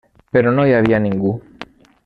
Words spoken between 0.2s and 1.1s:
Però no hi havia